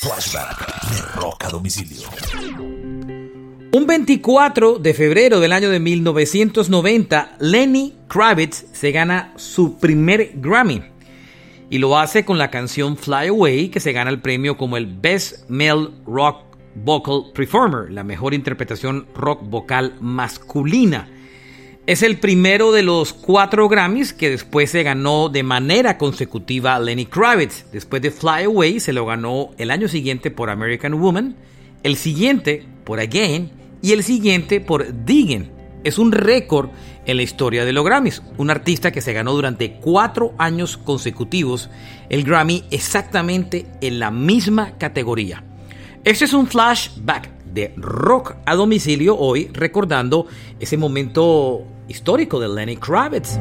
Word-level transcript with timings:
Flashback 0.00 0.90
de 0.92 1.20
Rock 1.20 1.44
a 1.44 1.50
domicilio. 1.50 2.08
Un 3.72 3.86
24 3.86 4.78
de 4.78 4.94
febrero 4.94 5.40
del 5.40 5.52
año 5.52 5.68
de 5.68 5.78
1990, 5.78 7.36
Lenny 7.38 7.92
Kravitz 8.08 8.64
se 8.72 8.92
gana 8.92 9.34
su 9.36 9.76
primer 9.76 10.32
Grammy. 10.36 10.82
Y 11.68 11.76
lo 11.76 11.98
hace 11.98 12.24
con 12.24 12.38
la 12.38 12.50
canción 12.50 12.96
Fly 12.96 13.28
Away, 13.28 13.68
que 13.68 13.80
se 13.80 13.92
gana 13.92 14.08
el 14.08 14.22
premio 14.22 14.56
como 14.56 14.78
el 14.78 14.86
Best 14.86 15.50
Male 15.50 15.90
Rock 16.06 16.44
Vocal 16.76 17.24
Performer, 17.34 17.90
la 17.90 18.02
mejor 18.02 18.32
interpretación 18.32 19.06
rock 19.14 19.42
vocal 19.42 19.96
masculina. 20.00 21.10
Es 21.86 22.02
el 22.02 22.18
primero 22.18 22.72
de 22.72 22.82
los 22.82 23.12
cuatro 23.14 23.68
Grammys 23.68 24.12
que 24.12 24.30
después 24.30 24.70
se 24.70 24.82
ganó 24.82 25.28
de 25.28 25.42
manera 25.42 25.96
consecutiva 25.96 26.78
Lenny 26.78 27.06
Kravitz. 27.06 27.64
Después 27.72 28.02
de 28.02 28.10
Fly 28.10 28.44
Away 28.44 28.80
se 28.80 28.92
lo 28.92 29.06
ganó 29.06 29.50
el 29.56 29.70
año 29.70 29.88
siguiente 29.88 30.30
por 30.30 30.50
American 30.50 30.94
Woman, 30.94 31.36
el 31.82 31.96
siguiente 31.96 32.64
por 32.84 33.00
Again 33.00 33.50
y 33.80 33.92
el 33.92 34.04
siguiente 34.04 34.60
por 34.60 35.04
Diggin. 35.04 35.50
Es 35.82 35.98
un 35.98 36.12
récord 36.12 36.68
en 37.06 37.16
la 37.16 37.22
historia 37.22 37.64
de 37.64 37.72
los 37.72 37.84
Grammys. 37.84 38.22
Un 38.36 38.50
artista 38.50 38.92
que 38.92 39.00
se 39.00 39.14
ganó 39.14 39.32
durante 39.32 39.72
cuatro 39.80 40.34
años 40.36 40.76
consecutivos 40.76 41.70
el 42.10 42.24
Grammy 42.24 42.64
exactamente 42.70 43.66
en 43.80 43.98
la 43.98 44.10
misma 44.10 44.76
categoría. 44.76 45.42
Este 46.04 46.26
es 46.26 46.34
un 46.34 46.46
flashback 46.46 47.39
de 47.52 47.72
rock 47.76 48.34
a 48.44 48.54
domicilio 48.54 49.16
hoy 49.16 49.50
recordando 49.52 50.26
ese 50.58 50.76
momento 50.76 51.64
histórico 51.88 52.40
de 52.40 52.48
Lenny 52.48 52.76
Kravitz. 52.76 53.38